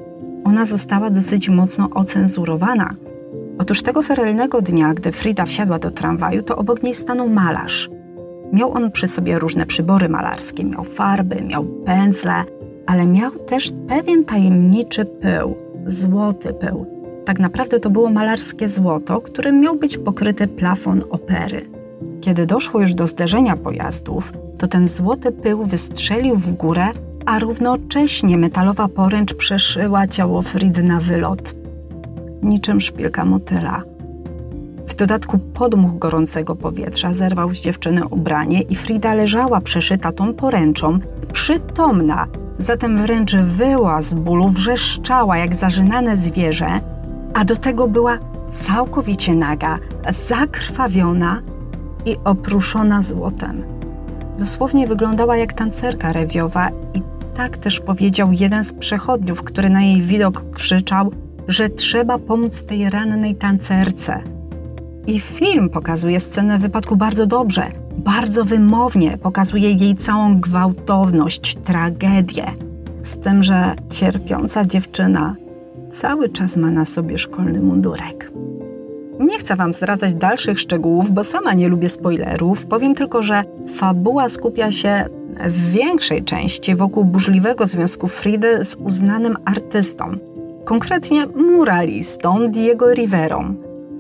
ona 0.45 0.65
została 0.65 1.11
dosyć 1.11 1.49
mocno 1.49 1.89
ocenzurowana. 1.95 2.91
Otóż 3.59 3.83
tego 3.83 4.03
ferelnego 4.03 4.63
dnia, 4.63 4.95
gdy 4.95 5.13
Frida 5.13 5.45
wsiadła 5.45 5.79
do 5.79 5.91
tramwaju, 5.91 6.43
to 6.43 6.57
obok 6.57 6.83
niej 6.83 6.95
stanął 6.95 7.29
malarz. 7.29 7.91
Miał 8.53 8.73
on 8.73 8.91
przy 8.91 9.09
sobie 9.09 9.39
różne 9.39 9.67
przybory 9.67 10.09
malarskie, 10.09 10.65
miał 10.65 10.85
farby, 10.85 11.37
miał 11.45 11.65
pędzle, 11.65 12.45
ale 12.87 13.07
miał 13.07 13.31
też 13.31 13.73
pewien 13.89 14.25
tajemniczy 14.25 15.05
pył, 15.05 15.55
złoty 15.87 16.53
pył. 16.53 16.87
Tak 17.25 17.39
naprawdę 17.39 17.81
to 17.81 17.91
było 17.91 18.11
malarskie 18.11 18.69
złoto, 18.69 19.21
którym 19.21 19.61
miał 19.61 19.77
być 19.77 19.99
pokryty 19.99 20.49
plafon 20.49 21.03
opery. 21.11 21.84
Kiedy 22.25 22.47
doszło 22.47 22.81
już 22.81 22.95
do 22.95 23.07
zderzenia 23.07 23.57
pojazdów, 23.57 24.33
to 24.59 24.69
ten 24.69 24.89
złoty 24.89 25.33
pył 25.33 25.65
wystrzelił 25.65 26.37
w 26.37 26.53
górę, 26.53 26.89
a 27.27 27.39
równocześnie 27.39 28.39
metalowa 28.39 28.89
poręcz 28.89 29.35
przeszyła 29.35 30.07
ciało 30.07 30.43
Fridy 30.43 30.83
na 30.83 31.01
wylot, 31.01 31.55
niczym 32.43 32.81
szpilka 32.81 33.25
motyla. 33.25 33.83
W 34.87 34.95
dodatku 34.95 35.39
podmuch 35.39 35.99
gorącego 35.99 36.57
powietrza 36.57 37.13
zerwał 37.13 37.51
z 37.51 37.61
dziewczyny 37.61 38.09
ubranie 38.09 38.63
i 38.63 38.77
Frida 38.77 39.15
leżała 39.15 39.61
przeszyta 39.61 40.13
tą 40.13 40.35
poręczą, 40.35 40.99
przytomna, 41.33 42.27
zatem 42.59 42.97
wręcz 42.97 43.37
wyła 43.37 44.03
z 44.03 44.15
bólu, 44.15 44.49
wrzeszczała 44.49 45.39
jak 45.39 45.55
zażynane 45.55 46.17
zwierzę, 46.17 46.81
a 47.35 47.45
do 47.45 47.57
tego 47.57 47.89
była 47.89 48.19
całkowicie 48.53 49.35
naga, 49.35 49.79
zakrwawiona 50.11 51.43
i 52.07 52.17
opruszona 52.25 53.03
złotem. 53.03 53.65
Dosłownie 54.39 54.87
wyglądała 54.87 55.37
jak 55.37 55.53
tancerka 55.53 56.13
rewiowa 56.13 56.71
i 56.95 57.03
tak 57.35 57.57
też 57.57 57.81
powiedział 57.81 58.33
jeden 58.33 58.65
z 58.65 58.73
przechodniów, 58.73 59.43
który 59.43 59.71
na 59.71 59.83
jej 59.83 60.03
widok 60.03 60.51
krzyczał, 60.51 61.13
że 61.49 61.69
trzeba 61.69 62.19
pomóc 62.19 62.67
tej 62.67 62.91
rannej 62.91 63.35
tancerce. 63.35 64.23
I 65.07 65.21
film 65.21 65.71
pokazuje 65.71 66.21
scenę 66.21 66.59
wypadku 66.59 66.97
bardzo 66.97 67.27
dobrze, 67.27 67.67
bardzo 67.99 68.45
wymownie, 68.45 69.19
pokazuje 69.19 69.73
jej 69.73 69.95
całą 69.95 70.41
gwałtowność, 70.41 71.55
tragedię. 71.55 72.47
Z 73.03 73.17
tym, 73.17 73.43
że 73.43 73.75
cierpiąca 73.91 74.65
dziewczyna 74.65 75.37
cały 75.93 76.29
czas 76.29 76.57
ma 76.57 76.71
na 76.71 76.85
sobie 76.85 77.19
szkolny 77.19 77.61
mundurek. 77.61 78.31
Nie 79.25 79.39
chcę 79.39 79.57
Wam 79.57 79.75
zdradzać 79.75 80.15
dalszych 80.15 80.61
szczegółów, 80.61 81.11
bo 81.11 81.25
sama 81.25 81.55
nie 81.55 81.69
lubię 81.69 81.89
spoilerów. 81.89 82.67
Powiem 82.67 82.95
tylko, 82.95 83.23
że 83.23 83.45
fabuła 83.75 84.29
skupia 84.29 84.73
się 84.73 85.07
w 85.47 85.71
większej 85.71 86.25
części 86.25 86.75
wokół 86.75 87.05
burzliwego 87.05 87.67
związku 87.67 88.09
Fridy 88.09 88.65
z 88.65 88.75
uznanym 88.75 89.37
artystą, 89.45 90.05
konkretnie 90.65 91.27
muralistą 91.27 92.49
Diego 92.51 92.95
Riverą. 92.95 93.55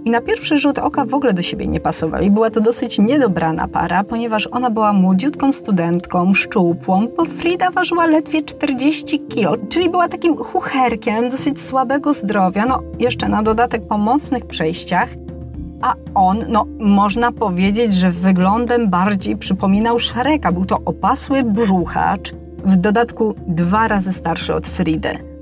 I 0.05 0.11
na 0.11 0.21
pierwszy 0.21 0.59
rzut 0.59 0.79
oka 0.79 1.05
w 1.05 1.15
ogóle 1.15 1.33
do 1.33 1.43
siebie 1.43 1.67
nie 1.67 1.81
pasowali. 1.81 2.31
Była 2.31 2.51
to 2.51 2.61
dosyć 2.61 2.99
niedobrana 2.99 3.69
para, 3.69 4.05
ponieważ 4.05 4.49
ona 4.53 4.71
była 4.71 4.93
młodziutką 4.93 5.53
studentką, 5.53 6.35
szczupłą, 6.35 7.09
bo 7.17 7.25
Frida 7.25 7.71
ważyła 7.71 8.07
ledwie 8.07 8.43
40 8.43 9.21
kilo, 9.21 9.57
czyli 9.69 9.91
była 9.91 10.09
takim 10.09 10.37
chucherkiem 10.37 11.31
dosyć 11.31 11.61
słabego 11.61 12.13
zdrowia, 12.13 12.67
no 12.67 12.83
jeszcze 12.99 13.29
na 13.29 13.43
dodatek 13.43 13.87
po 13.87 13.99
mocnych 13.99 14.47
przejściach. 14.47 15.09
A 15.83 15.95
on, 16.15 16.45
no 16.49 16.67
można 16.79 17.33
powiedzieć, 17.33 17.95
że 17.95 18.11
wyglądem 18.11 18.91
bardziej 18.91 19.37
przypominał 19.37 19.99
Szareka. 19.99 20.53
Był 20.53 20.65
to 20.65 20.79
opasły 20.85 21.43
brzuchacz, 21.43 22.33
w 22.65 22.77
dodatku 22.77 23.35
dwa 23.47 23.89
razy 23.89 24.13
starszy 24.13 24.55
od 24.55 24.67
Fridy 24.67 25.34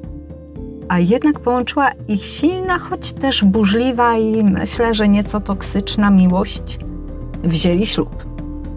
a 0.92 0.98
jednak 0.98 1.40
połączyła 1.40 1.90
ich 2.08 2.24
silna, 2.24 2.78
choć 2.78 3.12
też 3.12 3.44
burzliwa 3.44 4.16
i 4.18 4.44
myślę, 4.44 4.94
że 4.94 5.08
nieco 5.08 5.40
toksyczna 5.40 6.10
miłość. 6.10 6.78
Wzięli 7.44 7.86
ślub. 7.86 8.26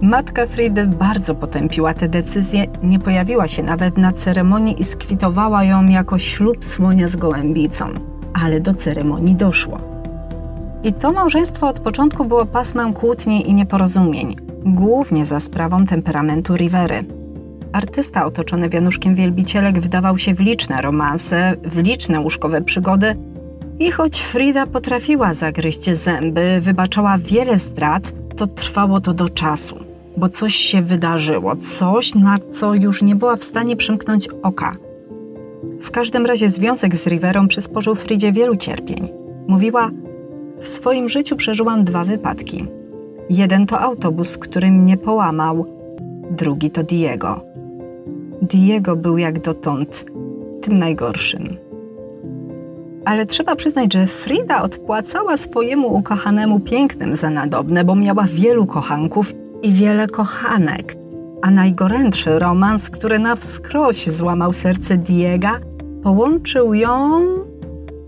Matka 0.01 0.47
Fridy 0.47 0.87
bardzo 0.87 1.35
potępiła 1.35 1.93
tę 1.93 2.07
decyzję, 2.09 2.65
nie 2.83 2.99
pojawiła 2.99 3.47
się 3.47 3.63
nawet 3.63 3.97
na 3.97 4.11
ceremonii 4.11 4.81
i 4.81 4.83
skwitowała 4.83 5.63
ją 5.63 5.85
jako 5.87 6.19
ślub 6.19 6.65
słonia 6.65 7.07
z 7.07 7.15
gołębicą. 7.15 7.85
Ale 8.43 8.59
do 8.59 8.73
ceremonii 8.73 9.35
doszło. 9.35 9.79
I 10.83 10.93
to 10.93 11.11
małżeństwo 11.11 11.67
od 11.67 11.79
początku 11.79 12.25
było 12.25 12.45
pasmem 12.45 12.93
kłótni 12.93 13.49
i 13.49 13.53
nieporozumień, 13.53 14.35
głównie 14.65 15.25
za 15.25 15.39
sprawą 15.39 15.85
temperamentu 15.85 16.55
Rivery. 16.55 17.24
Artysta 17.75 18.25
otoczony 18.25 18.69
wianuszkiem 18.69 19.15
wielbicielek 19.15 19.79
wdawał 19.79 20.17
się 20.17 20.33
w 20.33 20.39
liczne 20.39 20.81
romanse, 20.81 21.55
w 21.63 21.77
liczne 21.77 22.19
łóżkowe 22.19 22.61
przygody 22.61 23.15
i 23.79 23.91
choć 23.91 24.21
Frida 24.21 24.67
potrafiła 24.67 25.33
zagryźć 25.33 25.91
zęby, 25.91 26.59
wybaczała 26.61 27.17
wiele 27.17 27.59
strat, 27.59 28.13
to 28.35 28.47
trwało 28.47 29.01
to 29.01 29.13
do 29.13 29.29
czasu, 29.29 29.75
bo 30.17 30.29
coś 30.29 30.55
się 30.55 30.81
wydarzyło, 30.81 31.55
coś, 31.55 32.15
na 32.15 32.37
co 32.51 32.73
już 32.73 33.01
nie 33.01 33.15
była 33.15 33.35
w 33.35 33.43
stanie 33.43 33.75
przymknąć 33.75 34.27
oka. 34.43 34.75
W 35.81 35.91
każdym 35.91 36.25
razie 36.25 36.49
związek 36.49 36.95
z 36.95 37.07
Riverą 37.07 37.47
przysporzył 37.47 37.95
Fridzie 37.95 38.31
wielu 38.31 38.55
cierpień. 38.55 39.09
Mówiła, 39.47 39.91
w 40.61 40.69
swoim 40.69 41.09
życiu 41.09 41.35
przeżyłam 41.35 41.83
dwa 41.83 42.03
wypadki. 42.03 42.67
Jeden 43.29 43.65
to 43.65 43.79
autobus, 43.79 44.37
który 44.37 44.71
mnie 44.71 44.97
połamał, 44.97 45.65
drugi 46.31 46.71
to 46.71 46.83
Diego. 46.83 47.44
Diego 48.41 48.95
był 48.95 49.17
jak 49.17 49.39
dotąd 49.39 50.05
tym 50.61 50.79
najgorszym. 50.79 51.57
Ale 53.05 53.25
trzeba 53.25 53.55
przyznać, 53.55 53.93
że 53.93 54.07
Frida 54.07 54.61
odpłacała 54.61 55.37
swojemu 55.37 55.95
ukochanemu 55.95 56.59
pięknym 56.59 57.15
za 57.15 57.29
nadobne, 57.29 57.83
bo 57.83 57.95
miała 57.95 58.25
wielu 58.33 58.65
kochanków 58.65 59.33
i 59.63 59.71
wiele 59.71 60.07
kochanek. 60.07 60.95
A 61.41 61.51
najgorętszy 61.51 62.39
romans, 62.39 62.89
który 62.89 63.19
na 63.19 63.35
wskroś 63.35 64.07
złamał 64.07 64.53
serce 64.53 64.97
Diega, 64.97 65.59
połączył 66.03 66.73
ją 66.73 67.21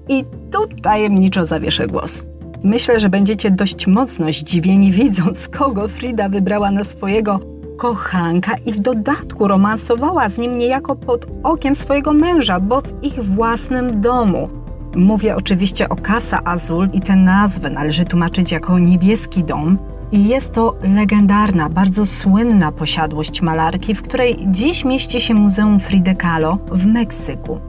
i 0.10 0.26
tu 0.52 0.82
tajemniczo 0.82 1.46
zawieszę 1.46 1.88
głos. 1.88 2.26
Myślę, 2.64 3.00
że 3.00 3.10
będziecie 3.10 3.52
dość 3.52 3.88
mocno 3.88 4.28
zdziwieni, 4.34 4.92
widząc, 4.92 5.48
kogo 5.48 5.88
Frida 5.88 6.30
wybrała 6.30 6.72
na 6.72 6.84
swojego 6.84 7.40
kochanka 7.78 8.56
i 8.66 8.72
w 8.74 8.80
dodatku 8.80 9.48
romansowała 9.48 10.30
z 10.30 10.38
nim 10.38 10.58
niejako 10.58 10.96
pod 10.96 11.26
okiem 11.44 11.76
swojego 11.76 12.14
męża, 12.14 12.60
bo 12.60 12.82
w 12.82 13.04
ich 13.04 13.24
własnym 13.24 14.02
domu. 14.02 14.50
Mówię 14.96 15.36
oczywiście 15.36 15.90
o 15.90 15.96
Casa 15.96 16.44
Azul 16.46 16.90
i 16.94 17.02
tę 17.02 17.16
nazwę 17.16 17.70
należy 17.70 18.06
tłumaczyć 18.06 18.52
jako 18.52 18.80
niebieski 18.80 19.44
dom. 19.44 19.78
I 20.12 20.28
jest 20.28 20.54
to 20.54 20.76
legendarna, 20.82 21.70
bardzo 21.70 22.06
słynna 22.06 22.72
posiadłość 22.72 23.42
malarki, 23.42 23.96
w 23.96 24.02
której 24.02 24.38
dziś 24.48 24.86
mieści 24.86 25.22
się 25.22 25.34
Muzeum 25.34 25.80
Frida 25.80 26.14
Kahlo 26.14 26.58
w 26.72 26.86
Meksyku. 26.86 27.60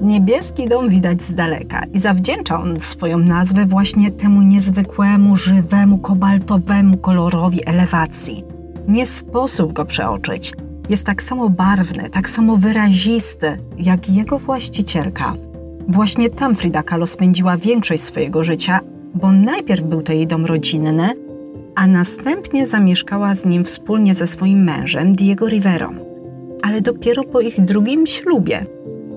Niebieski 0.00 0.68
dom 0.68 0.88
widać 0.88 1.22
z 1.22 1.34
daleka 1.34 1.84
i 1.94 1.98
zawdzięcza 1.98 2.60
on 2.60 2.80
swoją 2.80 3.18
nazwę 3.18 3.66
właśnie 3.66 4.10
temu 4.10 4.42
niezwykłemu, 4.42 5.36
żywemu, 5.36 5.98
kobaltowemu 5.98 6.96
kolorowi 6.96 7.68
elewacji. 7.68 8.51
Nie 8.88 9.06
sposób 9.06 9.72
go 9.72 9.84
przeoczyć. 9.84 10.52
Jest 10.88 11.06
tak 11.06 11.22
samo 11.22 11.48
barwny, 11.48 12.10
tak 12.10 12.30
samo 12.30 12.56
wyrazisty, 12.56 13.58
jak 13.78 14.10
jego 14.10 14.38
właścicielka. 14.38 15.34
Właśnie 15.88 16.30
tam 16.30 16.54
Frida 16.56 16.82
Kahlo 16.82 17.06
spędziła 17.06 17.56
większość 17.56 18.02
swojego 18.02 18.44
życia, 18.44 18.80
bo 19.14 19.32
najpierw 19.32 19.82
był 19.82 20.02
to 20.02 20.12
jej 20.12 20.26
dom 20.26 20.46
rodzinny, 20.46 21.14
a 21.74 21.86
następnie 21.86 22.66
zamieszkała 22.66 23.34
z 23.34 23.46
nim 23.46 23.64
wspólnie 23.64 24.14
ze 24.14 24.26
swoim 24.26 24.64
mężem 24.64 25.16
Diego 25.16 25.48
Rivero. 25.48 25.90
Ale 26.62 26.80
dopiero 26.80 27.24
po 27.24 27.40
ich 27.40 27.60
drugim 27.60 28.06
ślubie. 28.06 28.64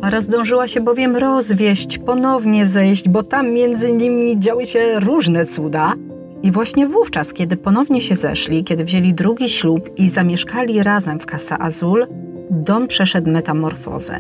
Para 0.02 0.22
zdążyła 0.22 0.68
się 0.68 0.82
bowiem 0.82 1.16
rozwieść, 1.16 1.98
ponownie 1.98 2.68
zejść, 2.68 3.10
bo 3.10 3.24
tam 3.24 3.52
między 3.52 3.94
nimi 3.94 4.40
działy 4.40 4.66
się 4.66 5.00
różne 5.00 5.46
cuda. 5.46 5.94
I 6.46 6.52
właśnie 6.52 6.88
wówczas, 6.88 7.34
kiedy 7.34 7.58
ponownie 7.58 8.02
się 8.02 8.16
zeszli, 8.16 8.64
kiedy 8.64 8.84
wzięli 8.86 9.14
drugi 9.14 9.50
ślub 9.50 9.90
i 9.98 10.10
zamieszkali 10.10 10.84
razem 10.84 11.20
w 11.20 11.26
Casa 11.26 11.60
Azul, 11.60 12.08
dom 12.50 12.88
przeszedł 12.88 13.30
metamorfozę. 13.30 14.20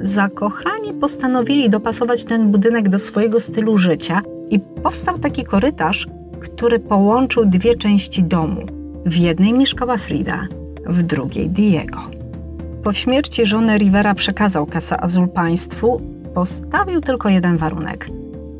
Zakochani 0.00 0.92
postanowili 1.00 1.70
dopasować 1.70 2.24
ten 2.24 2.50
budynek 2.50 2.88
do 2.88 2.98
swojego 2.98 3.40
stylu 3.40 3.78
życia 3.78 4.22
i 4.50 4.60
powstał 4.60 5.18
taki 5.18 5.44
korytarz, 5.44 6.06
który 6.40 6.78
połączył 6.78 7.44
dwie 7.46 7.74
części 7.74 8.24
domu. 8.24 8.62
W 9.06 9.16
jednej 9.16 9.52
mieszkała 9.52 9.96
Frida, 9.96 10.46
w 10.86 11.02
drugiej 11.02 11.50
Diego. 11.50 12.00
Po 12.82 12.92
śmierci 12.92 13.46
żony 13.46 13.78
Rivera 13.78 14.14
przekazał 14.14 14.66
Casa 14.66 15.00
Azul 15.00 15.28
państwu, 15.28 16.00
postawił 16.34 17.00
tylko 17.00 17.28
jeden 17.28 17.56
warunek. 17.56 18.08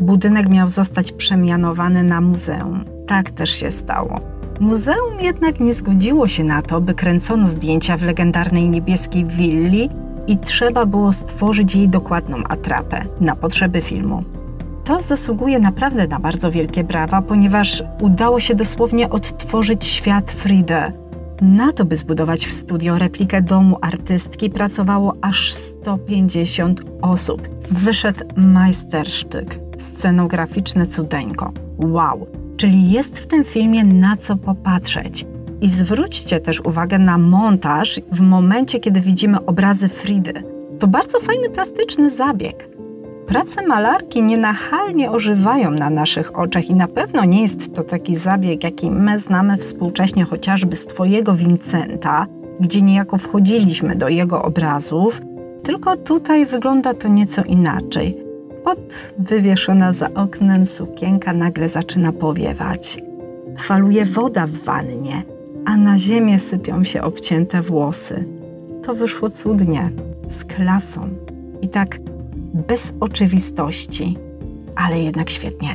Budynek 0.00 0.48
miał 0.48 0.68
zostać 0.68 1.12
przemianowany 1.12 2.02
na 2.02 2.20
muzeum. 2.20 2.84
Tak 3.06 3.30
też 3.30 3.50
się 3.50 3.70
stało. 3.70 4.20
Muzeum 4.60 5.20
jednak 5.20 5.60
nie 5.60 5.74
zgodziło 5.74 6.28
się 6.28 6.44
na 6.44 6.62
to, 6.62 6.80
by 6.80 6.94
kręcono 6.94 7.48
zdjęcia 7.48 7.96
w 7.96 8.02
legendarnej 8.02 8.68
niebieskiej 8.68 9.24
willi 9.24 9.90
i 10.26 10.38
trzeba 10.38 10.86
było 10.86 11.12
stworzyć 11.12 11.74
jej 11.74 11.88
dokładną 11.88 12.36
atrapę 12.44 13.04
na 13.20 13.36
potrzeby 13.36 13.82
filmu. 13.82 14.20
To 14.84 15.00
zasługuje 15.00 15.58
naprawdę 15.58 16.06
na 16.06 16.20
bardzo 16.20 16.50
wielkie 16.50 16.84
brawa, 16.84 17.22
ponieważ 17.22 17.82
udało 18.00 18.40
się 18.40 18.54
dosłownie 18.54 19.10
odtworzyć 19.10 19.84
świat 19.84 20.30
Fridę. 20.30 20.92
Na 21.42 21.72
to, 21.72 21.84
by 21.84 21.96
zbudować 21.96 22.46
w 22.46 22.52
studio 22.52 22.98
replikę 22.98 23.42
domu 23.42 23.78
artystki, 23.80 24.50
pracowało 24.50 25.14
aż 25.22 25.54
150 25.54 26.82
osób. 27.02 27.48
Wyszedł 27.70 28.24
majstersztyk, 28.36 29.58
scenograficzne 29.78 30.86
cudeńko. 30.86 31.52
Wow! 31.78 32.26
Czyli 32.56 32.90
jest 32.90 33.18
w 33.18 33.26
tym 33.26 33.44
filmie 33.44 33.84
na 33.84 34.16
co 34.16 34.36
popatrzeć. 34.36 35.26
I 35.60 35.68
zwróćcie 35.68 36.40
też 36.40 36.60
uwagę 36.60 36.98
na 36.98 37.18
montaż 37.18 38.00
w 38.12 38.20
momencie, 38.20 38.80
kiedy 38.80 39.00
widzimy 39.00 39.44
obrazy 39.44 39.88
Fridy. 39.88 40.32
To 40.78 40.86
bardzo 40.86 41.20
fajny 41.20 41.50
plastyczny 41.50 42.10
zabieg. 42.10 42.68
Prace 43.26 43.66
malarki 43.66 44.22
nienachalnie 44.22 45.10
ożywają 45.10 45.70
na 45.70 45.90
naszych 45.90 46.38
oczach 46.38 46.70
i 46.70 46.74
na 46.74 46.88
pewno 46.88 47.24
nie 47.24 47.42
jest 47.42 47.74
to 47.74 47.82
taki 47.82 48.14
zabieg, 48.14 48.64
jaki 48.64 48.90
my 48.90 49.18
znamy 49.18 49.56
współcześnie 49.56 50.24
chociażby 50.24 50.76
z 50.76 50.86
Twojego 50.86 51.34
Vincenta, 51.34 52.26
gdzie 52.60 52.82
niejako 52.82 53.18
wchodziliśmy 53.18 53.96
do 53.96 54.08
jego 54.08 54.42
obrazów, 54.42 55.20
tylko 55.62 55.96
tutaj 55.96 56.46
wygląda 56.46 56.94
to 56.94 57.08
nieco 57.08 57.42
inaczej. 57.42 58.25
Od 58.66 59.12
wywieszona 59.18 59.92
za 59.92 60.14
oknem 60.14 60.66
sukienka 60.66 61.32
nagle 61.32 61.68
zaczyna 61.68 62.12
powiewać. 62.12 63.02
Faluje 63.58 64.04
woda 64.04 64.46
w 64.46 64.50
wannie, 64.50 65.22
a 65.64 65.76
na 65.76 65.98
ziemię 65.98 66.38
sypią 66.38 66.84
się 66.84 67.02
obcięte 67.02 67.62
włosy. 67.62 68.24
To 68.82 68.94
wyszło 68.94 69.30
cudnie, 69.30 69.90
z 70.28 70.44
klasą 70.44 71.08
i 71.62 71.68
tak 71.68 71.98
bez 72.54 72.94
oczywistości, 73.00 74.18
ale 74.76 75.00
jednak 75.00 75.30
świetnie. 75.30 75.74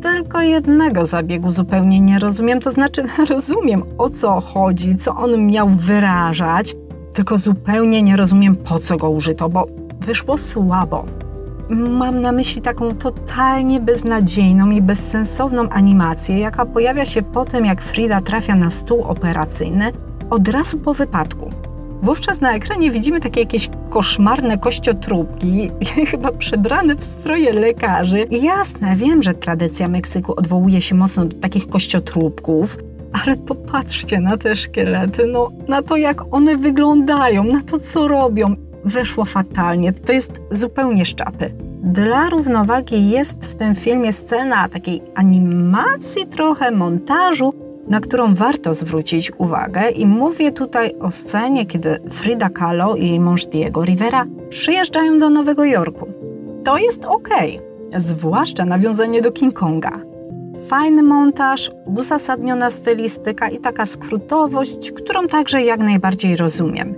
Tylko 0.00 0.40
jednego 0.40 1.06
zabiegu 1.06 1.50
zupełnie 1.50 2.00
nie 2.00 2.18
rozumiem, 2.18 2.60
to 2.60 2.70
znaczy 2.70 3.04
rozumiem 3.30 3.82
o 3.98 4.10
co 4.10 4.40
chodzi, 4.40 4.96
co 4.96 5.16
on 5.16 5.46
miał 5.46 5.68
wyrażać, 5.68 6.76
tylko 7.12 7.38
zupełnie 7.38 8.02
nie 8.02 8.16
rozumiem 8.16 8.56
po 8.56 8.78
co 8.78 8.96
go 8.96 9.10
użyto, 9.10 9.48
bo 9.48 9.66
wyszło 10.00 10.38
słabo. 10.38 11.04
Mam 11.70 12.20
na 12.20 12.32
myśli 12.32 12.62
taką 12.62 12.94
totalnie 12.94 13.80
beznadziejną 13.80 14.70
i 14.70 14.82
bezsensowną 14.82 15.68
animację, 15.68 16.38
jaka 16.38 16.66
pojawia 16.66 17.04
się 17.04 17.22
po 17.22 17.44
tym, 17.44 17.64
jak 17.64 17.82
Frida 17.82 18.20
trafia 18.20 18.54
na 18.54 18.70
stół 18.70 19.02
operacyjny 19.02 19.92
od 20.30 20.48
razu 20.48 20.78
po 20.78 20.94
wypadku. 20.94 21.50
Wówczas 22.02 22.40
na 22.40 22.54
ekranie 22.54 22.90
widzimy 22.90 23.20
takie 23.20 23.40
jakieś 23.40 23.70
koszmarne 23.90 24.58
kościotróbki, 24.58 25.70
chyba 26.10 26.32
przebrane 26.32 26.96
w 26.96 27.04
stroje 27.04 27.52
lekarzy. 27.52 28.22
I 28.22 28.42
jasne, 28.42 28.96
wiem, 28.96 29.22
że 29.22 29.34
tradycja 29.34 29.88
Meksyku 29.88 30.34
odwołuje 30.36 30.80
się 30.80 30.94
mocno 30.94 31.24
do 31.24 31.36
takich 31.36 31.68
kościotróbków, 31.68 32.78
ale 33.12 33.36
popatrzcie 33.36 34.20
na 34.20 34.36
te 34.36 34.56
szkielety, 34.56 35.26
no 35.26 35.50
na 35.68 35.82
to 35.82 35.96
jak 35.96 36.34
one 36.34 36.56
wyglądają, 36.56 37.44
na 37.44 37.62
to 37.62 37.78
co 37.78 38.08
robią. 38.08 38.56
Weszło 38.84 39.24
fatalnie, 39.24 39.92
to 39.92 40.12
jest 40.12 40.40
zupełnie 40.50 41.04
szczapy. 41.04 41.54
Dla 41.82 42.30
równowagi 42.30 43.10
jest 43.10 43.46
w 43.46 43.54
tym 43.54 43.74
filmie 43.74 44.12
scena 44.12 44.68
takiej 44.68 45.02
animacji, 45.14 46.26
trochę 46.26 46.70
montażu, 46.70 47.54
na 47.88 48.00
którą 48.00 48.34
warto 48.34 48.74
zwrócić 48.74 49.32
uwagę 49.38 49.90
i 49.90 50.06
mówię 50.06 50.52
tutaj 50.52 50.94
o 51.00 51.10
scenie, 51.10 51.66
kiedy 51.66 52.00
Frida 52.10 52.48
Kahlo 52.48 52.96
i 52.96 53.08
jej 53.08 53.20
mąż 53.20 53.46
Diego 53.46 53.84
Rivera 53.84 54.24
przyjeżdżają 54.48 55.18
do 55.18 55.30
Nowego 55.30 55.64
Jorku. 55.64 56.06
To 56.64 56.78
jest 56.78 57.04
ok, 57.04 57.28
zwłaszcza 57.96 58.64
nawiązanie 58.64 59.22
do 59.22 59.32
King 59.32 59.54
Konga. 59.54 59.92
Fajny 60.66 61.02
montaż, 61.02 61.70
uzasadniona 61.96 62.70
stylistyka 62.70 63.48
i 63.48 63.58
taka 63.58 63.86
skrótowość, 63.86 64.92
którą 64.92 65.28
także 65.28 65.62
jak 65.62 65.80
najbardziej 65.80 66.36
rozumiem. 66.36 66.91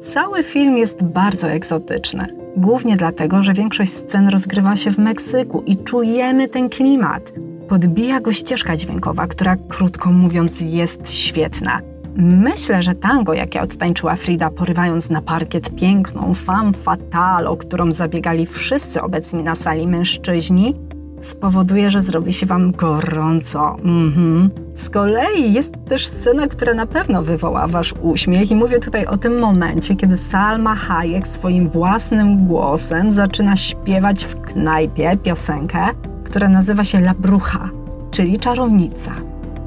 Cały 0.00 0.42
film 0.42 0.76
jest 0.76 1.02
bardzo 1.02 1.48
egzotyczny, 1.48 2.26
głównie 2.56 2.96
dlatego, 2.96 3.42
że 3.42 3.52
większość 3.52 3.92
scen 3.92 4.28
rozgrywa 4.28 4.76
się 4.76 4.90
w 4.90 4.98
Meksyku 4.98 5.62
i 5.66 5.76
czujemy 5.76 6.48
ten 6.48 6.68
klimat 6.68 7.32
podbija 7.68 8.20
go 8.20 8.32
ścieżka 8.32 8.76
dźwiękowa, 8.76 9.26
która 9.26 9.56
krótko 9.56 10.12
mówiąc 10.12 10.60
jest 10.60 11.12
świetna. 11.12 11.80
Myślę, 12.16 12.82
że 12.82 12.94
tango, 12.94 13.34
jakie 13.34 13.62
odtańczyła 13.62 14.16
Frida, 14.16 14.50
porywając 14.50 15.10
na 15.10 15.22
parkiet 15.22 15.76
piękną 15.76 16.34
femme 16.34 16.72
fatale, 16.72 17.48
o 17.48 17.56
którą 17.56 17.92
zabiegali 17.92 18.46
wszyscy 18.46 19.02
obecni 19.02 19.42
na 19.42 19.54
sali 19.54 19.86
mężczyźni, 19.86 20.74
spowoduje, 21.20 21.90
że 21.90 22.02
zrobi 22.02 22.32
się 22.32 22.46
Wam 22.46 22.72
gorąco. 22.72 23.76
Mhm. 23.84 24.50
Z 24.74 24.90
kolei 24.90 25.52
jest 25.52 25.72
też 25.88 26.06
scena, 26.06 26.46
która 26.46 26.74
na 26.74 26.86
pewno 26.86 27.22
wywoła 27.22 27.66
Wasz 27.66 27.94
uśmiech 28.02 28.50
i 28.50 28.56
mówię 28.56 28.80
tutaj 28.80 29.06
o 29.06 29.16
tym 29.16 29.38
momencie, 29.38 29.96
kiedy 29.96 30.16
Salma 30.16 30.74
Hayek 30.74 31.26
swoim 31.26 31.68
własnym 31.68 32.46
głosem 32.46 33.12
zaczyna 33.12 33.56
śpiewać 33.56 34.24
w 34.24 34.40
knajpie 34.40 35.16
piosenkę, 35.22 35.86
która 36.24 36.48
nazywa 36.48 36.84
się 36.84 36.98
La 36.98 37.14
Brucha, 37.14 37.70
czyli 38.10 38.38
czarownica. 38.38 39.14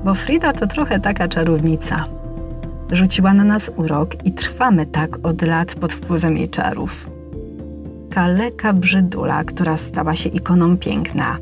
Bo 0.04 0.14
Frida 0.14 0.54
to 0.54 0.68
trochę 0.68 1.00
taka 1.00 1.28
czarownica. 1.28 2.04
Rzuciła 2.92 3.34
na 3.34 3.44
nas 3.44 3.72
urok 3.76 4.26
i 4.26 4.32
trwamy 4.32 4.86
tak 4.86 5.18
od 5.24 5.42
lat 5.42 5.76
pod 5.76 5.94
wpływem 5.94 6.38
jej 6.38 6.50
czarów. 6.50 7.11
Kaleka 8.12 8.74
brzydula, 8.74 9.44
która 9.44 9.78
stała 9.78 10.16
się 10.16 10.30
ikoną 10.30 10.78
piękna. 10.78 11.38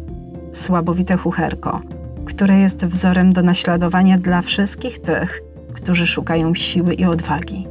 Słabowite 0.51 1.17
chucherko, 1.17 1.81
które 2.25 2.59
jest 2.59 2.85
wzorem 2.85 3.33
do 3.33 3.41
naśladowania 3.41 4.17
dla 4.17 4.41
wszystkich 4.41 4.99
tych, 4.99 5.41
którzy 5.73 6.07
szukają 6.07 6.55
siły 6.55 6.93
i 6.93 7.05
odwagi. 7.05 7.67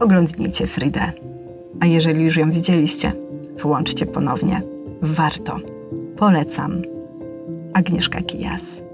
Oglądnijcie 0.00 0.66
Fridę. 0.66 1.12
A 1.80 1.86
jeżeli 1.86 2.24
już 2.24 2.36
ją 2.36 2.50
widzieliście, 2.50 3.12
włączcie 3.62 4.06
ponownie. 4.06 4.62
Warto. 5.02 5.56
Polecam. 6.16 6.82
Agnieszka 7.74 8.20
Kijas. 8.20 8.89